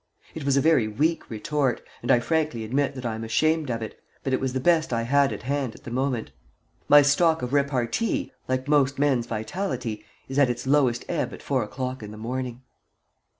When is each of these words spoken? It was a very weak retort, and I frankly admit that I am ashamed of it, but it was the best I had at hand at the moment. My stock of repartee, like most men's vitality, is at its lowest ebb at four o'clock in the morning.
It 0.33 0.45
was 0.45 0.57
a 0.57 0.61
very 0.61 0.87
weak 0.87 1.29
retort, 1.29 1.79
and 2.01 2.09
I 2.09 2.19
frankly 2.19 2.63
admit 2.63 2.95
that 2.95 3.05
I 3.05 3.13
am 3.13 3.23
ashamed 3.23 3.69
of 3.69 3.83
it, 3.83 4.01
but 4.23 4.33
it 4.33 4.39
was 4.39 4.53
the 4.53 4.59
best 4.59 4.91
I 4.91 5.03
had 5.03 5.31
at 5.31 5.43
hand 5.43 5.75
at 5.75 5.83
the 5.83 5.91
moment. 5.91 6.31
My 6.89 7.03
stock 7.03 7.43
of 7.43 7.53
repartee, 7.53 8.31
like 8.47 8.67
most 8.67 8.97
men's 8.97 9.27
vitality, 9.27 10.03
is 10.27 10.39
at 10.39 10.49
its 10.49 10.65
lowest 10.65 11.05
ebb 11.07 11.33
at 11.35 11.43
four 11.43 11.61
o'clock 11.61 12.01
in 12.01 12.09
the 12.09 12.17
morning. 12.17 12.63